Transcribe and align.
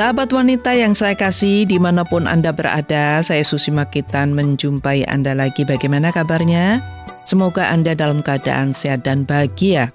Sahabat 0.00 0.32
wanita 0.32 0.72
yang 0.72 0.96
saya 0.96 1.12
kasih 1.12 1.68
di 1.68 1.76
mana 1.76 2.08
pun 2.08 2.24
Anda 2.24 2.56
berada, 2.56 3.20
saya 3.20 3.44
Susi 3.44 3.68
Makitan 3.68 4.32
menjumpai 4.32 5.04
Anda 5.04 5.36
lagi. 5.36 5.60
Bagaimana 5.68 6.08
kabarnya? 6.08 6.80
Semoga 7.28 7.68
Anda 7.68 7.92
dalam 7.92 8.24
keadaan 8.24 8.72
sehat 8.72 9.04
dan 9.04 9.28
bahagia. 9.28 9.92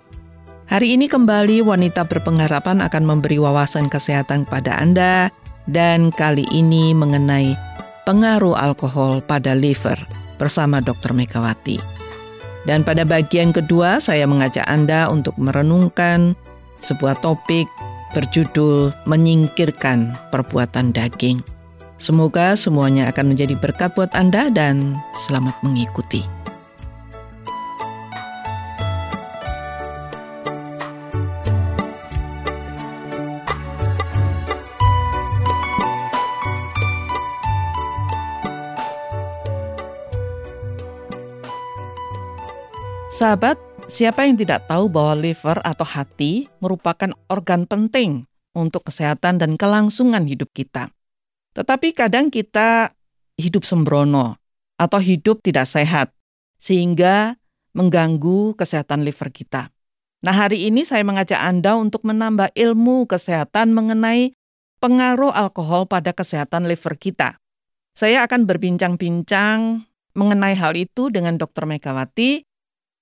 Hari 0.69 0.93
ini 0.93 1.09
kembali 1.09 1.65
wanita 1.65 2.05
berpengharapan 2.05 2.85
akan 2.85 3.01
memberi 3.01 3.41
wawasan 3.41 3.89
kesehatan 3.89 4.45
kepada 4.45 4.77
Anda 4.77 5.33
dan 5.65 6.13
kali 6.13 6.45
ini 6.53 6.93
mengenai 6.93 7.57
pengaruh 8.05 8.53
alkohol 8.53 9.25
pada 9.25 9.57
liver 9.57 9.97
bersama 10.37 10.85
Dr. 10.85 11.17
Megawati. 11.17 11.81
Dan 12.69 12.85
pada 12.85 13.09
bagian 13.09 13.49
kedua 13.49 13.97
saya 13.97 14.29
mengajak 14.29 14.69
Anda 14.69 15.09
untuk 15.09 15.33
merenungkan 15.41 16.37
sebuah 16.85 17.25
topik 17.25 17.65
berjudul 18.15 18.95
Menyingkirkan 19.03 20.15
Perbuatan 20.31 20.95
Daging. 20.95 21.43
Semoga 21.99 22.55
semuanya 22.55 23.11
akan 23.11 23.35
menjadi 23.35 23.59
berkat 23.59 23.91
buat 23.91 24.15
Anda 24.15 24.47
dan 24.47 24.95
selamat 25.27 25.59
mengikuti. 25.59 26.23
Sahabat, 43.15 43.55
Siapa 43.95 44.27
yang 44.27 44.35
tidak 44.35 44.67
tahu 44.67 44.91
bahwa 44.91 45.23
liver 45.23 45.63
atau 45.63 45.87
hati 45.87 46.51
merupakan 46.59 47.15
organ 47.31 47.63
penting 47.63 48.27
untuk 48.51 48.83
kesehatan 48.91 49.39
dan 49.39 49.55
kelangsungan 49.55 50.27
hidup 50.27 50.51
kita. 50.51 50.91
Tetapi 51.55 51.95
kadang 51.95 52.27
kita 52.27 52.91
hidup 53.39 53.63
sembrono 53.63 54.35
atau 54.75 54.99
hidup 54.99 55.39
tidak 55.39 55.71
sehat, 55.71 56.11
sehingga 56.59 57.39
mengganggu 57.71 58.59
kesehatan 58.59 59.07
liver 59.07 59.31
kita. 59.31 59.71
Nah, 60.27 60.35
hari 60.35 60.67
ini 60.67 60.83
saya 60.83 61.07
mengajak 61.07 61.39
Anda 61.39 61.79
untuk 61.79 62.03
menambah 62.03 62.51
ilmu 62.51 63.07
kesehatan 63.07 63.71
mengenai 63.71 64.35
pengaruh 64.83 65.31
alkohol 65.31 65.87
pada 65.87 66.11
kesehatan 66.11 66.67
liver 66.67 66.99
kita. 66.99 67.39
Saya 67.95 68.27
akan 68.27 68.43
berbincang-bincang 68.43 69.87
mengenai 70.19 70.59
hal 70.59 70.75
itu 70.75 71.07
dengan 71.07 71.39
Dr. 71.39 71.63
Megawati, 71.63 72.43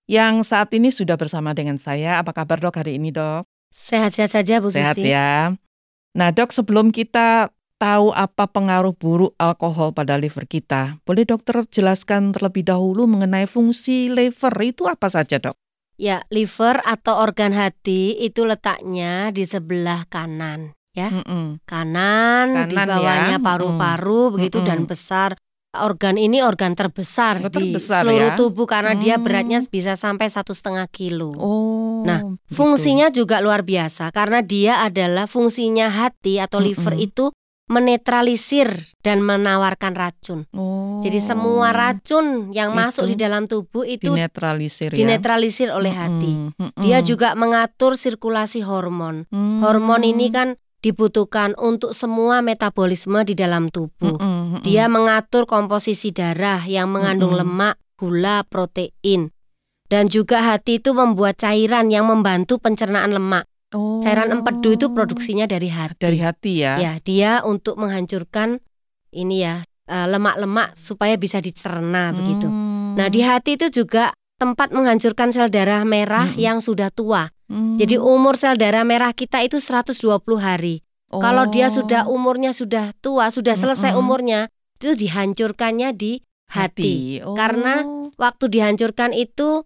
yang 0.08 0.44
saat 0.44 0.72
ini 0.76 0.92
sudah 0.92 1.16
bersama 1.16 1.56
dengan 1.56 1.80
saya. 1.80 2.20
Apa 2.20 2.36
kabar 2.36 2.60
dok 2.60 2.80
hari 2.80 3.00
ini 3.00 3.14
dok? 3.14 3.48
Sehat-sehat 3.74 4.32
saja 4.32 4.62
Bu 4.62 4.70
Sehat 4.70 5.00
Susi. 5.00 5.10
ya. 5.10 5.56
Nah 6.14 6.30
dok 6.30 6.54
sebelum 6.54 6.94
kita 6.94 7.50
tahu 7.82 8.14
apa 8.16 8.48
pengaruh 8.48 8.96
buruk 8.96 9.34
alkohol 9.42 9.92
pada 9.92 10.16
liver 10.16 10.48
kita, 10.48 11.02
boleh 11.04 11.28
dokter 11.28 11.66
jelaskan 11.68 12.32
terlebih 12.32 12.64
dahulu 12.64 13.10
mengenai 13.10 13.50
fungsi 13.50 14.08
liver 14.08 14.54
itu 14.62 14.88
apa 14.88 15.10
saja 15.10 15.42
dok? 15.42 15.58
Ya, 15.94 16.26
liver 16.34 16.82
atau 16.90 17.22
organ 17.22 17.54
hati 17.54 18.18
itu 18.18 18.50
letaknya 18.50 19.30
di 19.30 19.46
sebelah 19.46 20.10
kanan 20.10 20.74
ya. 20.98 21.10
Mm 21.10 21.24
-mm. 21.26 21.46
Kanan, 21.66 22.46
kanan 22.54 22.70
di 22.70 22.78
bawahnya 22.78 23.38
ya. 23.38 23.44
paru-paru 23.44 24.22
mm 24.22 24.28
-mm. 24.30 24.34
begitu 24.38 24.58
mm 24.62 24.64
-mm. 24.64 24.70
dan 24.70 24.80
besar 24.90 25.30
organ 25.74 26.22
ini 26.22 26.46
organ 26.46 26.78
terbesar, 26.78 27.42
terbesar 27.50 28.06
di 28.06 28.06
seluruh 28.06 28.32
ya? 28.34 28.38
tubuh 28.38 28.70
karena 28.70 28.94
hmm. 28.94 29.02
dia 29.02 29.16
beratnya 29.18 29.60
bisa 29.66 29.98
sampai 29.98 30.30
satu 30.30 30.54
setengah 30.54 30.86
kilo. 30.94 31.34
Oh, 31.34 32.06
nah, 32.06 32.22
gitu. 32.22 32.62
fungsinya 32.62 33.10
juga 33.10 33.42
luar 33.42 33.66
biasa 33.66 34.14
karena 34.14 34.46
dia 34.46 34.86
adalah 34.86 35.26
fungsinya 35.26 35.90
hati 35.90 36.38
atau 36.38 36.62
liver 36.62 36.94
hmm. 36.94 37.08
itu 37.10 37.26
menetralisir 37.72 38.92
dan 39.02 39.24
menawarkan 39.24 39.96
racun. 39.96 40.40
Oh. 40.52 41.00
Jadi 41.00 41.24
semua 41.24 41.72
racun 41.72 42.52
yang 42.52 42.76
itu 42.76 42.80
masuk 42.80 43.04
di 43.08 43.16
dalam 43.16 43.48
tubuh 43.48 43.88
itu 43.88 44.12
dinetralisir, 44.12 44.92
ya? 44.94 44.98
dinetralisir 45.00 45.72
oleh 45.72 45.90
hati. 45.96 46.54
Hmm. 46.60 46.72
Dia 46.78 47.00
juga 47.02 47.34
mengatur 47.34 47.96
sirkulasi 47.96 48.62
hormon. 48.68 49.26
Hmm. 49.32 49.64
Hormon 49.64 50.04
ini 50.04 50.30
kan 50.30 50.60
dibutuhkan 50.84 51.56
untuk 51.56 51.96
semua 51.96 52.44
metabolisme 52.44 53.24
di 53.24 53.34
dalam 53.34 53.72
tubuh. 53.72 54.20
Mm 54.20 54.60
-mm, 54.60 54.62
Dia 54.68 54.92
mengatur 54.92 55.48
komposisi 55.48 56.12
darah 56.12 56.60
yang 56.68 56.92
mengandung 56.92 57.34
mm 57.34 57.40
-mm. 57.40 57.48
lemak, 57.48 57.76
gula, 57.96 58.44
protein. 58.44 59.32
Dan 59.88 60.12
juga 60.12 60.44
hati 60.44 60.84
itu 60.84 60.92
membuat 60.92 61.40
cairan 61.40 61.88
yang 61.88 62.12
membantu 62.12 62.60
pencernaan 62.60 63.16
lemak. 63.16 63.48
Oh. 63.74 64.04
Cairan 64.04 64.30
empedu 64.30 64.76
itu 64.76 64.92
produksinya 64.92 65.48
dari 65.48 65.72
hati. 65.72 65.98
Dari 65.98 66.20
hati 66.20 66.54
ya. 66.62 66.78
Ya, 66.78 66.94
dia 67.00 67.42
untuk 67.42 67.80
menghancurkan 67.80 68.60
ini 69.16 69.46
ya 69.48 69.64
eh, 69.88 70.08
lemak-lemak 70.10 70.76
supaya 70.76 71.16
bisa 71.16 71.40
dicerna 71.40 72.12
hmm. 72.12 72.16
begitu. 72.20 72.48
Nah, 72.94 73.08
di 73.10 73.22
hati 73.26 73.58
itu 73.58 73.74
juga 73.74 74.14
tempat 74.44 74.76
menghancurkan 74.76 75.32
sel 75.32 75.48
darah 75.48 75.88
merah 75.88 76.28
hmm. 76.28 76.36
yang 76.36 76.60
sudah 76.60 76.92
tua. 76.92 77.32
Hmm. 77.48 77.80
Jadi 77.80 77.96
umur 77.96 78.36
sel 78.36 78.60
darah 78.60 78.84
merah 78.84 79.16
kita 79.16 79.40
itu 79.40 79.64
120 79.64 79.96
hari. 80.36 80.84
Oh. 81.08 81.24
Kalau 81.24 81.48
dia 81.48 81.72
oh. 81.72 81.80
sudah 81.80 82.12
umurnya 82.12 82.52
sudah 82.52 82.92
tua, 83.00 83.32
sudah 83.32 83.56
selesai 83.56 83.96
hmm. 83.96 84.02
umurnya, 84.04 84.40
itu 84.84 85.00
dihancurkannya 85.00 85.96
di 85.96 86.20
hati. 86.52 86.60
hati. 86.60 86.96
Oh. 87.24 87.32
Karena 87.40 87.88
waktu 88.20 88.52
dihancurkan 88.52 89.16
itu 89.16 89.64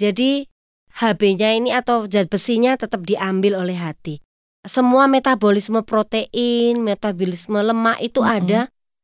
jadi 0.00 0.48
HB-nya 0.96 1.60
ini 1.60 1.70
atau 1.76 2.08
zat 2.08 2.32
besinya 2.32 2.72
tetap 2.80 3.04
diambil 3.04 3.60
oleh 3.60 3.76
hati. 3.76 4.24
Semua 4.64 5.12
metabolisme 5.12 5.84
protein, 5.84 6.80
metabolisme 6.80 7.60
lemak 7.60 8.00
itu 8.00 8.24
hmm. 8.24 8.32
ada 8.32 8.60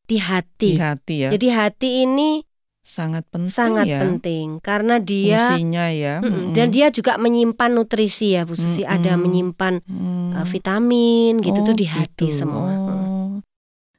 di 0.08 0.16
hati. 0.16 0.72
Di 0.72 0.80
hati 0.80 1.14
ya. 1.20 1.28
Jadi 1.36 1.46
hati 1.52 1.90
ini 2.08 2.45
sangat 2.86 3.26
penting 3.26 3.50
sangat 3.50 3.86
ya. 3.90 3.98
penting 3.98 4.62
karena 4.62 5.02
dia 5.02 5.50
fungsinya 5.50 5.86
ya 5.90 6.14
mm 6.22 6.30
-mm. 6.30 6.46
dan 6.54 6.66
dia 6.70 6.86
juga 6.94 7.18
menyimpan 7.18 7.74
nutrisi 7.74 8.38
ya 8.38 8.46
Bu 8.46 8.54
Susi 8.54 8.86
mm 8.86 8.88
-mm. 8.88 8.96
ada 8.96 9.12
menyimpan 9.18 9.74
mm. 9.82 10.30
uh, 10.38 10.46
vitamin 10.46 11.42
gitu 11.42 11.60
oh, 11.60 11.66
tuh 11.66 11.74
di 11.74 11.86
hati 11.90 12.30
gitu. 12.30 12.46
semua. 12.46 12.70
Oh. 12.78 13.06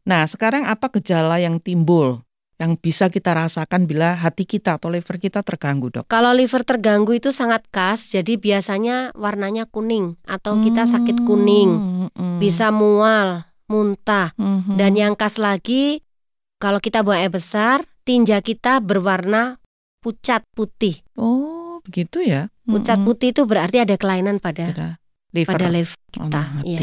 Nah, 0.08 0.24
sekarang 0.24 0.64
apa 0.64 0.88
gejala 0.88 1.36
yang 1.44 1.60
timbul 1.60 2.24
yang 2.58 2.74
bisa 2.74 3.06
kita 3.14 3.38
rasakan 3.38 3.86
bila 3.86 4.18
hati 4.18 4.42
kita 4.42 4.82
atau 4.82 4.90
liver 4.90 5.22
kita 5.22 5.46
terganggu, 5.46 5.94
Dok? 5.94 6.10
Kalau 6.10 6.34
liver 6.34 6.66
terganggu 6.66 7.14
itu 7.14 7.30
sangat 7.30 7.70
khas, 7.70 8.10
jadi 8.10 8.34
biasanya 8.34 9.14
warnanya 9.14 9.70
kuning 9.70 10.18
atau 10.26 10.58
kita 10.58 10.90
sakit 10.90 11.22
kuning, 11.22 11.70
mm, 12.10 12.42
bisa 12.42 12.74
mual, 12.74 13.46
muntah. 13.70 14.34
Mm 14.42 14.58
-hmm. 14.64 14.76
Dan 14.80 14.92
yang 14.98 15.14
khas 15.14 15.38
lagi 15.38 16.02
kalau 16.58 16.82
kita 16.82 17.06
buang 17.06 17.22
air 17.22 17.30
besar 17.30 17.86
tinja 18.08 18.40
kita 18.40 18.80
berwarna 18.80 19.60
pucat 20.00 20.48
putih. 20.56 21.04
Oh, 21.20 21.84
begitu 21.84 22.24
ya. 22.24 22.48
Pucat 22.64 23.04
putih 23.04 23.36
itu 23.36 23.44
berarti 23.44 23.84
ada 23.84 24.00
kelainan 24.00 24.40
pada 24.40 24.72
pada 24.72 24.88
liver, 25.36 25.52
pada 25.52 25.68
liver 25.68 26.00
kita. 26.16 26.42
Oh, 26.58 26.64
ya. 26.64 26.80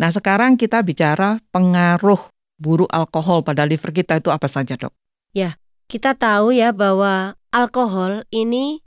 Nah, 0.00 0.10
sekarang 0.14 0.56
kita 0.56 0.80
bicara 0.80 1.36
pengaruh 1.52 2.32
buruk 2.56 2.88
alkohol 2.88 3.44
pada 3.44 3.68
liver 3.68 3.92
kita 3.92 4.24
itu 4.24 4.32
apa 4.32 4.48
saja, 4.48 4.80
Dok? 4.80 4.94
Ya, 5.36 5.60
kita 5.84 6.16
tahu 6.16 6.56
ya 6.56 6.72
bahwa 6.72 7.36
alkohol 7.52 8.24
ini 8.32 8.80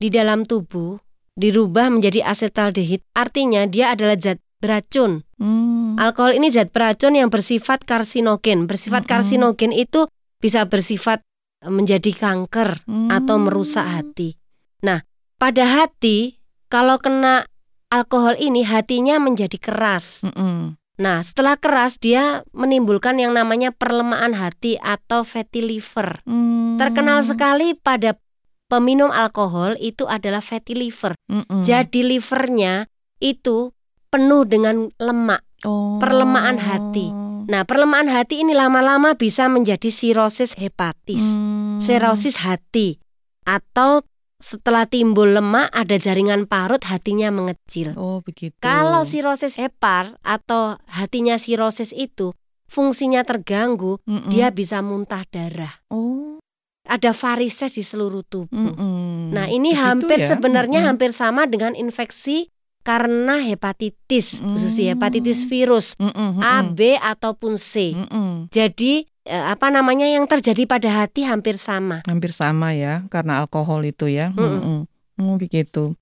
di 0.00 0.08
dalam 0.10 0.42
tubuh 0.42 0.98
dirubah 1.38 1.92
menjadi 1.92 2.26
asetaldehid. 2.26 3.04
Artinya 3.14 3.68
dia 3.70 3.94
adalah 3.94 4.18
zat 4.18 4.42
beracun. 4.60 5.22
Hmm. 5.40 5.96
Alkohol 5.96 6.36
ini 6.36 6.52
zat 6.52 6.72
beracun 6.72 7.16
yang 7.16 7.28
bersifat 7.28 7.84
karsinogen. 7.84 8.68
Bersifat 8.68 9.04
hmm. 9.04 9.10
karsinogen 9.10 9.72
itu 9.72 10.08
bisa 10.40 10.66
bersifat 10.66 11.22
e, 11.62 11.68
menjadi 11.68 12.10
kanker 12.16 12.82
hmm. 12.88 13.12
atau 13.12 13.36
merusak 13.38 13.86
hati. 13.86 14.34
Nah, 14.82 15.04
pada 15.36 15.64
hati 15.68 16.40
kalau 16.72 16.96
kena 16.98 17.44
alkohol 17.92 18.34
ini 18.40 18.64
hatinya 18.64 19.20
menjadi 19.20 19.60
keras. 19.60 20.24
Hmm. 20.24 20.80
Nah, 21.00 21.24
setelah 21.24 21.56
keras 21.56 21.96
dia 21.96 22.44
menimbulkan 22.52 23.16
yang 23.16 23.32
namanya 23.32 23.72
perlemahan 23.72 24.36
hati 24.36 24.76
atau 24.80 25.24
fatty 25.24 25.64
liver. 25.64 26.20
Hmm. 26.28 26.76
Terkenal 26.76 27.24
sekali 27.24 27.72
pada 27.72 28.20
peminum 28.68 29.08
alkohol 29.08 29.74
itu 29.80 30.04
adalah 30.04 30.44
fatty 30.44 30.76
liver. 30.76 31.16
Hmm. 31.26 31.64
Jadi 31.64 32.04
livernya 32.04 32.86
itu 33.18 33.72
penuh 34.10 34.44
dengan 34.44 34.92
lemak, 35.00 35.40
oh. 35.64 35.96
perlemahan 35.98 36.58
hati. 36.60 37.19
Nah, 37.50 37.66
perlemahan 37.66 38.06
hati 38.06 38.46
ini 38.46 38.54
lama-lama 38.54 39.18
bisa 39.18 39.50
menjadi 39.50 39.90
sirosis 39.90 40.54
hepatis, 40.54 41.18
hmm. 41.18 41.82
sirosis 41.82 42.38
hati, 42.46 43.02
atau 43.42 44.06
setelah 44.38 44.86
timbul 44.86 45.34
lemak 45.34 45.66
ada 45.74 45.98
jaringan 45.98 46.46
parut 46.46 46.78
hatinya 46.86 47.34
mengecil. 47.34 47.98
Oh, 47.98 48.22
begitu. 48.22 48.54
Kalau 48.62 49.02
sirosis 49.02 49.58
hepar 49.58 50.14
atau 50.22 50.78
hatinya 50.86 51.36
sirosis 51.42 51.90
itu 51.90 52.30
fungsinya 52.70 53.26
terganggu, 53.26 53.98
mm 54.06 54.14
-mm. 54.14 54.30
dia 54.30 54.54
bisa 54.54 54.78
muntah 54.80 55.26
darah. 55.26 55.82
Oh. 55.90 56.38
Ada 56.86 57.12
varises 57.12 57.76
di 57.76 57.82
seluruh 57.82 58.24
tubuh. 58.24 58.54
Mm 58.54 58.72
-mm. 58.78 59.18
Nah, 59.34 59.50
ini 59.50 59.74
begitu 59.74 59.82
hampir 59.84 60.18
ya? 60.22 60.32
sebenarnya 60.32 60.80
mm 60.80 60.84
-mm. 60.86 60.90
hampir 60.94 61.10
sama 61.10 61.44
dengan 61.50 61.74
infeksi 61.74 62.48
karena 62.80 63.36
hepatitis, 63.44 64.40
mm. 64.40 64.56
khususnya 64.56 64.96
hepatitis 64.96 65.44
virus 65.44 65.92
mm 66.00 66.10
-mm, 66.10 66.30
mm 66.40 66.42
A, 66.42 66.54
B 66.64 66.96
ataupun 66.96 67.60
C. 67.60 67.92
Mm 67.92 68.06
-mm. 68.08 68.30
Jadi 68.48 69.04
eh, 69.28 69.44
apa 69.44 69.68
namanya 69.68 70.08
yang 70.08 70.24
terjadi 70.24 70.64
pada 70.64 70.88
hati 71.04 71.28
hampir 71.28 71.60
sama. 71.60 72.00
Hampir 72.08 72.32
sama 72.32 72.72
ya, 72.72 73.04
karena 73.12 73.44
alkohol 73.44 73.84
itu 73.84 74.08
ya. 74.08 74.32
Mm 74.32 74.40
-mm. 74.40 74.60
Mm 74.64 74.80
-mm. 75.20 75.34
Begitu. 75.36 75.92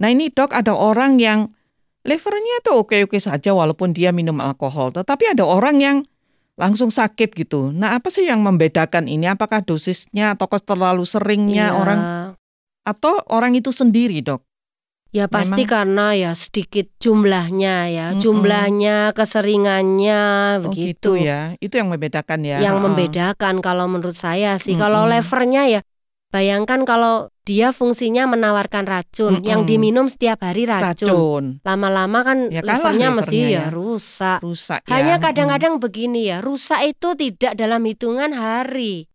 Nah 0.00 0.08
ini 0.08 0.30
dok 0.30 0.54
ada 0.54 0.72
orang 0.72 1.18
yang 1.18 1.50
levernya 2.06 2.64
tuh 2.64 2.86
oke-oke 2.86 3.20
saja 3.20 3.52
walaupun 3.52 3.92
dia 3.92 4.14
minum 4.14 4.38
alkohol, 4.40 4.94
tetapi 4.94 5.36
ada 5.36 5.44
orang 5.44 5.76
yang 5.82 5.96
langsung 6.56 6.92
sakit 6.92 7.32
gitu. 7.36 7.72
Nah 7.72 7.96
apa 7.98 8.08
sih 8.12 8.28
yang 8.28 8.40
membedakan 8.40 9.08
ini? 9.10 9.28
Apakah 9.28 9.64
dosisnya 9.64 10.36
atau 10.36 10.46
terlalu 10.60 11.04
seringnya 11.08 11.72
iya. 11.72 11.76
orang 11.76 12.00
atau 12.84 13.20
orang 13.28 13.56
itu 13.56 13.72
sendiri 13.72 14.20
dok? 14.24 14.49
Ya 15.10 15.26
pasti 15.26 15.66
Memang... 15.66 15.74
karena 15.74 16.06
ya 16.14 16.30
sedikit 16.38 16.86
jumlahnya 17.02 17.90
ya, 17.90 18.06
mm-hmm. 18.14 18.22
jumlahnya, 18.22 18.96
keseringannya 19.10 20.22
oh, 20.62 20.70
begitu. 20.70 20.94
gitu 20.94 21.10
ya. 21.18 21.58
Itu 21.58 21.82
yang 21.82 21.90
membedakan 21.90 22.46
ya. 22.46 22.62
Yang 22.62 22.78
membedakan 22.78 23.58
kalau 23.58 23.90
menurut 23.90 24.14
saya 24.14 24.54
sih. 24.62 24.78
Mm-hmm. 24.78 24.84
Kalau 24.86 25.10
levernya 25.10 25.62
ya 25.66 25.80
bayangkan 26.30 26.86
kalau 26.86 27.34
dia 27.42 27.74
fungsinya 27.74 28.30
menawarkan 28.30 28.86
racun, 28.86 29.42
mm-hmm. 29.42 29.50
yang 29.50 29.66
diminum 29.66 30.06
setiap 30.06 30.46
hari 30.46 30.70
racun. 30.70 31.58
Lama-lama 31.66 32.22
kan 32.22 32.46
ya, 32.46 32.62
levernya, 32.62 33.10
mesti 33.10 33.38
ya, 33.42 33.48
ya 33.50 33.64
rusak. 33.74 34.38
Rusak 34.46 34.86
ya. 34.86 34.94
Hanya 34.94 35.18
kadang-kadang 35.18 35.76
mm. 35.76 35.82
begini 35.82 36.30
ya, 36.30 36.38
rusak 36.38 36.86
itu 36.86 37.18
tidak 37.18 37.58
dalam 37.58 37.82
hitungan 37.82 38.30
hari. 38.30 39.09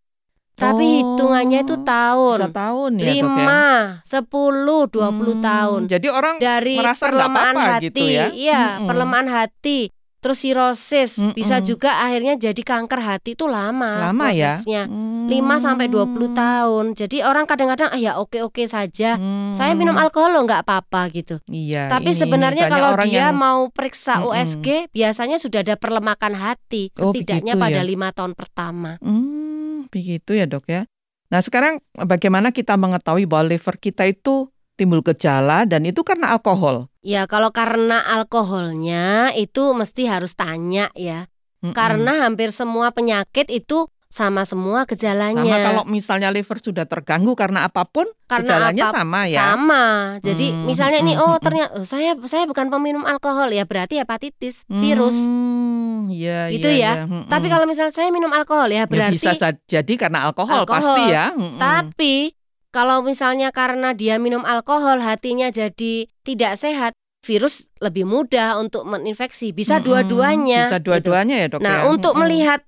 Tapi 0.56 0.88
oh, 0.88 1.20
hitungannya 1.20 1.68
itu 1.68 1.76
tahun. 1.84 2.38
Bisa 2.40 2.48
tahun 2.48 2.90
ya, 2.96 3.12
Lima, 3.12 3.64
sepuluh, 4.08 4.88
dua 4.88 5.12
puluh 5.12 5.36
hmm, 5.36 5.44
tahun. 5.44 5.80
Jadi 5.84 6.08
orang 6.08 6.40
dari 6.40 6.80
merasa 6.80 7.12
perlemahan 7.12 7.52
apa 7.52 7.60
-apa 7.60 7.72
hati, 7.76 7.84
gitu 7.92 8.02
ya. 8.08 8.26
Iya, 8.32 8.64
hmm, 8.80 8.88
perlemahan 8.88 9.28
hati, 9.28 9.92
terus 10.24 10.40
sirosis, 10.40 11.20
hmm, 11.20 11.36
bisa 11.36 11.60
juga 11.60 12.00
akhirnya 12.00 12.40
jadi 12.40 12.56
kanker 12.56 13.00
hati 13.04 13.36
itu 13.36 13.44
lama, 13.44 14.08
lama 14.08 14.32
ya? 14.32 14.56
prosesnya. 14.56 14.88
Ya? 14.88 15.28
Hmm. 15.28 15.60
sampai 15.60 15.92
dua 15.92 16.08
puluh 16.08 16.32
tahun. 16.32 16.96
Jadi 16.96 17.20
orang 17.20 17.44
kadang-kadang 17.44 17.92
ah 17.92 18.00
ya 18.00 18.16
oke-oke 18.16 18.64
saja. 18.64 19.20
Hmm. 19.20 19.52
Saya 19.52 19.76
minum 19.76 19.92
alkohol 20.00 20.40
loh 20.40 20.42
nggak 20.48 20.64
apa-apa 20.64 21.12
gitu. 21.12 21.36
Iya. 21.52 21.92
Tapi 21.92 22.16
sebenarnya 22.16 22.72
kalau 22.72 22.96
dia 23.04 23.28
yang... 23.28 23.36
mau 23.36 23.68
periksa 23.68 24.24
hmm, 24.24 24.32
USG, 24.32 24.66
biasanya 24.88 25.36
sudah 25.36 25.60
ada 25.60 25.76
perlemakan 25.76 26.32
hati, 26.32 26.96
oh, 26.96 27.12
setidaknya 27.12 27.60
pada 27.60 27.84
ya? 27.84 27.84
lima 27.84 28.08
tahun 28.16 28.32
pertama. 28.32 28.96
Hmm 29.04 29.55
begitu 29.96 30.36
ya 30.36 30.44
dok 30.44 30.68
ya. 30.68 30.84
Nah 31.32 31.40
sekarang 31.40 31.80
bagaimana 31.96 32.52
kita 32.52 32.76
mengetahui 32.76 33.24
bahwa 33.24 33.56
liver 33.56 33.80
kita 33.80 34.04
itu 34.04 34.52
timbul 34.76 35.00
gejala 35.00 35.64
dan 35.64 35.88
itu 35.88 36.04
karena 36.04 36.36
alkohol? 36.36 36.92
Ya 37.00 37.24
kalau 37.24 37.48
karena 37.50 38.04
alkoholnya 38.04 39.32
itu 39.32 39.72
mesti 39.72 40.04
harus 40.04 40.36
tanya 40.36 40.92
ya. 40.92 41.32
Mm 41.64 41.72
-mm. 41.72 41.74
Karena 41.74 42.12
hampir 42.28 42.52
semua 42.52 42.92
penyakit 42.92 43.48
itu 43.48 43.88
sama 44.06 44.46
semua 44.46 44.86
gejalanya. 44.86 45.42
Sama 45.42 45.66
kalau 45.66 45.82
misalnya 45.84 46.30
liver 46.30 46.58
sudah 46.62 46.86
terganggu 46.86 47.34
karena 47.34 47.66
apa 47.66 47.84
pun, 47.84 48.06
karena 48.30 48.46
gejalanya 48.46 48.84
apa, 48.88 48.94
sama 48.94 49.20
ya. 49.26 49.38
Sama. 49.52 49.84
Jadi 50.22 50.46
hmm, 50.54 50.62
misalnya 50.64 50.98
ini 51.02 51.14
oh 51.18 51.36
ternyata 51.42 51.70
oh, 51.76 51.84
saya 51.84 52.14
saya 52.24 52.46
bukan 52.46 52.70
peminum 52.70 53.02
alkohol 53.02 53.50
ya 53.50 53.66
berarti 53.66 53.98
hepatitis 53.98 54.62
virus. 54.70 55.16
Hmm, 55.26 55.85
ya, 56.10 56.52
itu 56.52 56.68
ya. 56.68 57.04
ya. 57.04 57.04
Hmm, 57.06 57.26
Tapi 57.26 57.46
kalau 57.50 57.66
misalnya 57.68 57.94
saya 57.94 58.08
minum 58.10 58.30
alkohol 58.30 58.68
ya 58.70 58.84
berarti 58.86 59.18
ya 59.18 59.34
bisa 59.34 59.48
jadi 59.66 59.94
karena 59.98 60.26
alkohol, 60.30 60.64
alkohol. 60.64 60.74
pasti 60.78 61.02
ya. 61.10 61.32
Hmm, 61.32 61.58
Tapi 61.58 62.36
kalau 62.70 63.00
misalnya 63.00 63.48
karena 63.56 63.96
dia 63.96 64.20
minum 64.20 64.44
alkohol 64.44 65.00
hatinya 65.00 65.48
jadi 65.48 66.06
tidak 66.26 66.60
sehat, 66.60 66.92
virus 67.24 67.66
lebih 67.80 68.04
mudah 68.04 68.60
untuk 68.60 68.84
menginfeksi. 68.86 69.50
Bisa 69.50 69.82
dua-duanya. 69.82 70.70
Bisa 70.70 70.78
dua-duanya 70.78 71.36
gitu. 71.40 71.42
ya 71.42 71.52
dok. 71.56 71.60
Nah 71.64 71.76
ya? 71.82 71.84
untuk 71.90 72.14
melihat 72.14 72.60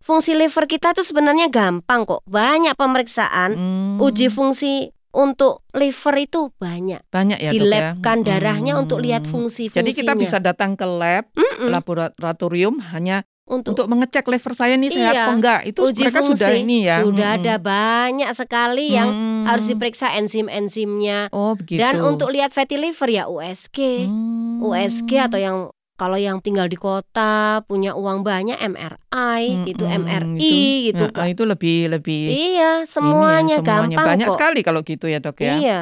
fungsi 0.00 0.32
liver 0.32 0.64
kita 0.64 0.96
tuh 0.96 1.06
sebenarnya 1.06 1.52
gampang 1.52 2.02
kok. 2.08 2.24
Banyak 2.26 2.74
pemeriksaan 2.74 3.50
hmm. 3.54 3.96
uji 4.02 4.32
fungsi 4.32 4.90
untuk 5.10 5.66
liver 5.74 6.14
itu 6.22 6.40
banyak. 6.54 7.02
Banyak 7.10 7.38
ya, 7.42 7.50
Di 7.50 7.58
lab 7.58 7.82
ya? 7.82 7.90
kan 7.98 8.22
darahnya 8.22 8.78
hmm. 8.78 8.82
untuk 8.86 9.02
lihat 9.02 9.26
fungsi-fungsinya. 9.26 9.82
Jadi 9.82 9.92
kita 9.92 10.12
bisa 10.14 10.38
datang 10.38 10.78
ke 10.78 10.86
lab, 10.86 11.26
mm 11.34 11.66
-mm. 11.66 11.68
laboratorium 11.70 12.78
hanya 12.94 13.26
untuk, 13.50 13.74
untuk 13.74 13.86
mengecek 13.90 14.30
liver 14.30 14.54
saya 14.54 14.78
nih 14.78 14.90
sehat 14.94 15.14
iya, 15.14 15.26
apa 15.26 15.32
enggak. 15.34 15.60
Itu 15.66 15.90
uji 15.90 16.06
mereka 16.06 16.22
fungsi, 16.22 16.38
sudah 16.38 16.50
ini 16.54 16.78
ya. 16.86 17.02
Sudah 17.02 17.28
hmm. 17.34 17.38
ada 17.42 17.54
banyak 17.58 18.30
sekali 18.30 18.86
yang 18.94 19.10
hmm. 19.10 19.44
harus 19.50 19.66
diperiksa 19.66 20.06
enzim-enzimnya. 20.22 21.34
Oh, 21.34 21.58
begitu. 21.58 21.82
Dan 21.82 21.98
untuk 21.98 22.30
lihat 22.30 22.54
fatty 22.54 22.78
liver 22.78 23.10
ya 23.10 23.26
USG. 23.26 24.06
Hmm. 24.06 24.62
USG 24.62 25.10
atau 25.18 25.38
yang 25.42 25.58
kalau 26.00 26.16
yang 26.16 26.40
tinggal 26.40 26.64
di 26.64 26.80
kota 26.80 27.60
punya 27.68 27.92
uang 27.92 28.24
banyak 28.24 28.56
MRI 28.56 29.42
hmm, 29.52 29.64
gitu 29.68 29.84
MRI 29.84 30.40
itu, 30.40 30.96
gitu 30.96 31.04
nah, 31.12 31.28
itu 31.28 31.44
lebih 31.44 31.92
lebih 31.92 32.32
iya 32.32 32.88
semuanya, 32.88 33.60
ya, 33.60 33.60
semuanya 33.60 33.96
gampang 34.00 34.08
banyak 34.16 34.28
kok. 34.32 34.34
sekali 34.40 34.60
kalau 34.64 34.80
gitu 34.80 35.12
ya 35.12 35.20
dok 35.20 35.44
ya 35.44 35.54
iya 35.60 35.80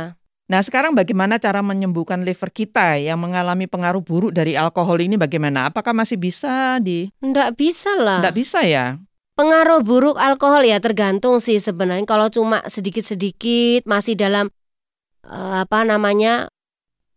Nah 0.48 0.64
sekarang 0.64 0.96
bagaimana 0.96 1.36
cara 1.36 1.60
menyembuhkan 1.60 2.24
liver 2.24 2.48
kita 2.48 2.96
yang 2.96 3.20
mengalami 3.20 3.68
pengaruh 3.68 4.00
buruk 4.00 4.32
dari 4.32 4.56
alkohol 4.56 4.96
ini 4.96 5.20
bagaimana? 5.20 5.68
Apakah 5.68 5.92
masih 5.92 6.16
bisa 6.16 6.80
di? 6.80 7.12
Enggak 7.20 7.52
bisa 7.60 7.92
lah. 7.92 8.24
Enggak 8.24 8.36
bisa 8.40 8.64
ya? 8.64 8.96
Pengaruh 9.36 9.84
buruk 9.84 10.16
alkohol 10.16 10.64
ya 10.64 10.80
tergantung 10.80 11.36
sih 11.36 11.60
sebenarnya. 11.60 12.08
Kalau 12.08 12.32
cuma 12.32 12.64
sedikit-sedikit 12.64 13.84
masih 13.84 14.16
dalam 14.16 14.48
uh, 15.28 15.68
apa 15.68 15.84
namanya 15.84 16.48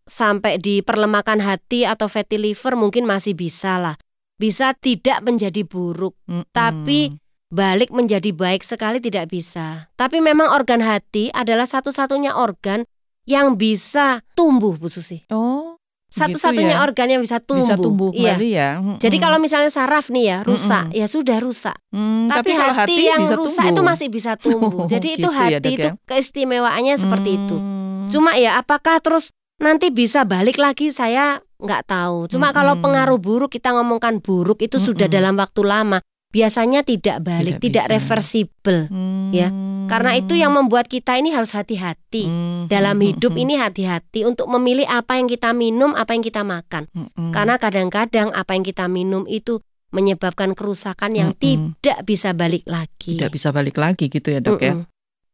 sampai 0.06 0.58
di 0.58 0.82
perlemakan 0.82 1.42
hati 1.42 1.86
atau 1.86 2.06
fatty 2.10 2.38
liver 2.38 2.78
mungkin 2.78 3.06
masih 3.06 3.38
bisa 3.38 3.78
lah. 3.78 3.96
Bisa 4.42 4.74
tidak 4.74 5.22
menjadi 5.22 5.62
buruk, 5.62 6.18
mm 6.26 6.34
-mm. 6.34 6.44
tapi 6.50 7.14
balik 7.52 7.92
menjadi 7.92 8.32
baik 8.32 8.64
sekali 8.64 8.98
tidak 9.04 9.30
bisa. 9.30 9.92
Tapi 10.00 10.24
memang 10.24 10.50
organ 10.50 10.82
hati 10.82 11.30
adalah 11.30 11.68
satu-satunya 11.70 12.34
organ 12.34 12.88
yang 13.28 13.60
bisa 13.60 14.24
tumbuh, 14.34 14.80
Bu 14.80 14.90
Susi. 14.90 15.22
Oh. 15.30 15.78
Satu-satunya 16.12 16.76
ya? 16.76 16.84
organ 16.84 17.08
yang 17.08 17.22
bisa 17.24 17.40
tumbuh. 17.40 17.64
Bisa 17.64 17.80
tumbuh 17.80 18.12
iya. 18.12 18.36
ya. 18.36 18.70
Mm 18.84 19.00
Jadi 19.00 19.16
kalau 19.16 19.40
misalnya 19.40 19.72
saraf 19.72 20.12
nih 20.12 20.28
ya 20.28 20.38
rusak, 20.44 20.92
mm 20.92 21.00
ya 21.00 21.08
sudah 21.08 21.40
rusak. 21.40 21.78
Mm, 21.96 22.28
tapi, 22.28 22.52
tapi 22.52 22.52
hati, 22.52 22.76
hati 22.76 23.04
yang 23.08 23.24
rusak 23.32 23.64
tumbuh. 23.64 23.72
itu 23.72 23.82
masih 23.88 24.08
bisa 24.12 24.32
tumbuh. 24.36 24.88
Jadi 24.92 25.08
gitu 25.16 25.24
itu 25.24 25.30
hati 25.32 25.56
ya, 25.56 25.60
itu 25.80 25.88
ya? 25.88 25.94
keistimewaannya 26.04 26.96
seperti 27.00 27.30
itu. 27.40 27.56
Mm. 27.56 28.12
Cuma 28.12 28.36
ya 28.36 28.60
apakah 28.60 29.00
terus 29.00 29.32
nanti 29.62 29.94
bisa 29.94 30.26
balik 30.26 30.58
lagi 30.58 30.90
saya 30.90 31.40
nggak 31.62 31.86
tahu. 31.88 32.28
Cuma 32.28 32.50
-hmm. 32.50 32.58
kalau 32.58 32.74
pengaruh 32.82 33.22
buruk 33.22 33.54
kita 33.54 33.72
ngomongkan 33.72 34.20
buruk 34.20 34.60
itu 34.66 34.82
-hmm. 34.82 34.88
sudah 34.90 35.08
dalam 35.08 35.38
waktu 35.38 35.62
lama. 35.62 36.02
Biasanya 36.32 36.88
tidak 36.88 37.28
balik, 37.28 37.60
tidak, 37.60 37.86
tidak 37.92 38.00
reversible 38.00 38.88
hmm. 38.88 39.36
ya. 39.36 39.52
Karena 39.92 40.16
itu 40.16 40.40
yang 40.40 40.56
membuat 40.56 40.88
kita 40.88 41.20
ini 41.20 41.36
harus 41.36 41.52
hati-hati. 41.52 42.24
Hmm. 42.24 42.72
Dalam 42.72 42.96
hidup 43.04 43.36
ini 43.36 43.60
hati-hati 43.60 44.24
untuk 44.24 44.48
memilih 44.48 44.88
apa 44.88 45.20
yang 45.20 45.28
kita 45.28 45.52
minum, 45.52 45.92
apa 45.92 46.16
yang 46.16 46.24
kita 46.24 46.48
makan. 46.48 46.88
Hmm. 46.96 47.36
Karena 47.36 47.60
kadang-kadang 47.60 48.32
apa 48.32 48.56
yang 48.56 48.64
kita 48.64 48.88
minum 48.88 49.28
itu 49.28 49.60
menyebabkan 49.92 50.56
kerusakan 50.56 51.20
yang 51.20 51.30
hmm. 51.36 51.44
tidak 51.44 52.00
bisa 52.08 52.32
balik 52.32 52.64
lagi. 52.64 53.20
Tidak 53.20 53.28
bisa 53.28 53.52
balik 53.52 53.76
lagi 53.76 54.08
gitu 54.08 54.32
ya, 54.32 54.40
Dok 54.40 54.56
hmm. 54.56 54.68
ya. 54.72 54.74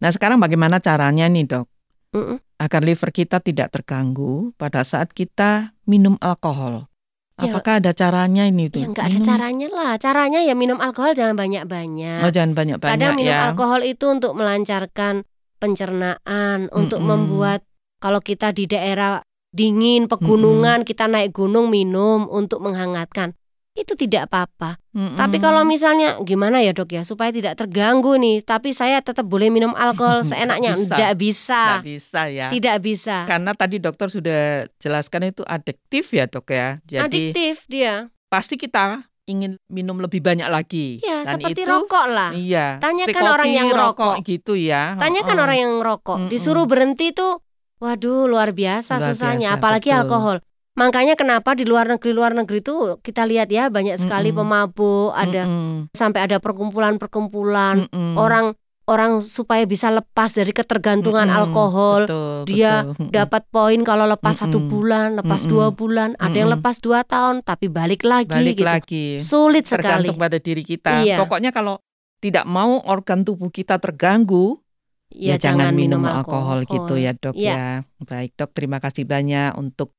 Nah, 0.02 0.10
sekarang 0.10 0.42
bagaimana 0.42 0.82
caranya 0.82 1.30
nih, 1.30 1.46
Dok? 1.46 1.77
Mm 2.18 2.38
agar 2.58 2.82
liver 2.82 3.14
kita 3.14 3.38
tidak 3.38 3.70
terganggu 3.70 4.50
pada 4.58 4.82
saat 4.82 5.14
kita 5.14 5.78
minum 5.86 6.18
alkohol. 6.18 6.90
Ya, 7.38 7.54
Apakah 7.54 7.78
ada 7.78 7.94
caranya 7.94 8.50
ini 8.50 8.66
tuh? 8.66 8.82
Ya 8.82 8.90
nggak 8.90 9.06
ada 9.14 9.20
caranya 9.22 9.68
lah. 9.70 9.94
Caranya 10.02 10.42
ya 10.42 10.58
minum 10.58 10.82
alkohol 10.82 11.14
jangan 11.14 11.38
banyak-banyak. 11.38 12.26
Oh, 12.26 12.34
jangan 12.34 12.58
banyak-banyak 12.58 12.98
Kadang 12.98 13.14
minum 13.14 13.30
ya. 13.30 13.54
alkohol 13.54 13.86
itu 13.86 14.10
untuk 14.10 14.34
melancarkan 14.34 15.22
pencernaan, 15.62 16.66
mm 16.66 16.74
untuk 16.74 16.98
membuat 16.98 17.62
kalau 18.02 18.26
kita 18.26 18.58
di 18.58 18.66
daerah 18.66 19.22
dingin, 19.54 20.10
pegunungan, 20.10 20.82
mm 20.82 20.88
kita 20.90 21.06
naik 21.06 21.38
gunung 21.38 21.70
minum 21.70 22.26
untuk 22.26 22.66
menghangatkan 22.66 23.38
itu 23.78 23.94
tidak 23.94 24.28
apa-apa. 24.28 24.82
Mm-hmm. 24.98 25.18
Tapi 25.22 25.38
kalau 25.38 25.62
misalnya 25.62 26.18
gimana 26.26 26.66
ya 26.66 26.74
dok 26.74 26.90
ya 26.90 27.06
supaya 27.06 27.30
tidak 27.30 27.54
terganggu 27.62 28.18
nih, 28.18 28.42
tapi 28.42 28.74
saya 28.74 28.98
tetap 29.06 29.30
boleh 29.30 29.54
minum 29.54 29.78
alkohol 29.78 30.26
seenaknya, 30.30 30.74
tidak 30.74 31.14
bisa. 31.22 31.80
Tidak 31.80 31.86
bisa 31.86 32.22
ya. 32.26 32.48
Tidak 32.50 32.78
bisa. 32.82 33.30
Karena 33.30 33.54
tadi 33.54 33.78
dokter 33.78 34.10
sudah 34.10 34.66
jelaskan 34.82 35.30
itu 35.30 35.46
adiktif 35.46 36.10
ya 36.10 36.26
dok 36.26 36.50
ya. 36.50 36.82
Jadi 36.90 37.06
adiktif 37.06 37.70
dia. 37.70 38.10
Pasti 38.28 38.58
kita 38.58 39.06
ingin 39.28 39.60
minum 39.70 40.00
lebih 40.00 40.24
banyak 40.24 40.48
lagi. 40.48 41.04
Ya, 41.04 41.22
Dan 41.28 41.38
seperti 41.38 41.68
itu, 41.68 41.70
rokok 41.70 42.06
lah. 42.10 42.32
Iya. 42.34 42.80
Tanyakan 42.80 43.24
orang 43.28 43.52
yang 43.52 43.70
rokok 43.70 44.16
gitu 44.24 44.56
ya. 44.56 44.96
Tanyakan 44.98 45.38
oh, 45.38 45.44
orang 45.46 45.58
yang 45.60 45.74
rokok. 45.84 46.18
Disuruh 46.32 46.66
berhenti 46.66 47.12
tuh, 47.12 47.44
waduh 47.78 48.26
luar 48.26 48.56
biasa 48.56 48.98
luar 48.98 49.06
susahnya. 49.14 49.50
Biasa, 49.54 49.60
Apalagi 49.62 49.90
betul. 49.92 50.00
alkohol. 50.02 50.38
Makanya 50.78 51.18
kenapa 51.18 51.58
di 51.58 51.66
luar 51.66 51.90
negeri 51.90 52.14
luar 52.14 52.38
negeri 52.38 52.62
itu 52.62 53.02
kita 53.02 53.26
lihat 53.26 53.50
ya 53.50 53.74
banyak 53.74 53.98
sekali 53.98 54.30
mm 54.30 54.38
-mm. 54.38 54.42
pemabuk, 54.46 55.10
ada 55.18 55.44
mm 55.50 55.52
-mm. 55.52 55.78
sampai 55.98 56.30
ada 56.30 56.38
perkumpulan-perkumpulan 56.38 57.90
mm 57.90 57.94
-mm. 57.94 58.14
orang 58.16 58.54
orang 58.88 59.20
supaya 59.28 59.68
bisa 59.68 59.92
lepas 59.92 60.32
dari 60.32 60.56
ketergantungan 60.56 61.28
mm-hmm, 61.28 61.40
alkohol. 61.44 62.02
Betul, 62.08 62.40
dia 62.48 62.88
betul. 62.88 63.12
dapat 63.12 63.44
poin 63.52 63.80
kalau 63.84 64.08
lepas 64.08 64.40
mm-hmm. 64.40 64.54
satu 64.56 64.60
bulan, 64.64 65.20
lepas 65.20 65.44
mm-hmm. 65.44 65.52
dua 65.52 65.68
bulan, 65.76 66.10
ada 66.16 66.24
mm-hmm. 66.24 66.40
yang 66.40 66.50
lepas 66.56 66.76
dua 66.80 67.00
tahun, 67.04 67.44
tapi 67.44 67.68
balik 67.68 68.08
lagi. 68.08 68.32
Balik 68.32 68.58
gitu. 68.64 68.68
lagi. 68.68 69.06
Sulit 69.20 69.68
sekali. 69.68 70.08
Tergantung 70.08 70.18
pada 70.18 70.40
diri 70.40 70.64
kita. 70.64 71.04
Iya. 71.04 71.20
Pokoknya 71.20 71.52
kalau 71.52 71.84
tidak 72.24 72.48
mau 72.48 72.80
organ 72.88 73.28
tubuh 73.28 73.52
kita 73.52 73.76
terganggu, 73.78 74.64
ya, 75.12 75.36
ya 75.36 75.52
jangan, 75.52 75.76
minum, 75.76 76.00
minum 76.00 76.08
alkohol, 76.08 76.64
alkohol 76.64 76.72
gitu 76.72 76.94
ya 76.96 77.12
dok 77.12 77.36
ya. 77.36 77.54
ya. 77.54 77.68
Baik 78.08 78.40
dok, 78.40 78.56
terima 78.56 78.80
kasih 78.80 79.04
banyak 79.04 79.52
untuk 79.60 79.97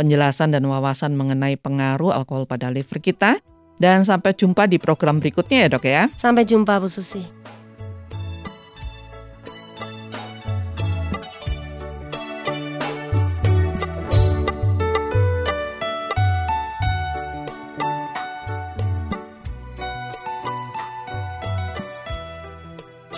penjelasan 0.00 0.56
dan 0.56 0.64
wawasan 0.64 1.12
mengenai 1.12 1.60
pengaruh 1.60 2.16
alkohol 2.16 2.48
pada 2.48 2.72
liver 2.72 3.04
kita. 3.04 3.44
Dan 3.76 4.08
sampai 4.08 4.32
jumpa 4.32 4.64
di 4.64 4.80
program 4.80 5.20
berikutnya 5.20 5.64
ya 5.64 5.68
dok 5.68 5.84
ya. 5.84 6.08
Sampai 6.16 6.48
jumpa 6.48 6.80
Bu 6.80 6.88
Susi. 6.88 7.40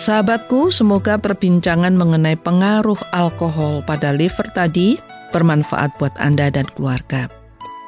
Sahabatku, 0.03 0.67
semoga 0.67 1.15
perbincangan 1.15 1.95
mengenai 1.95 2.35
pengaruh 2.35 2.99
alkohol 3.15 3.79
pada 3.87 4.11
liver 4.11 4.51
tadi 4.51 4.99
bermanfaat 5.33 5.97
buat 5.97 6.13
Anda 6.21 6.53
dan 6.53 6.69
keluarga. 6.77 7.25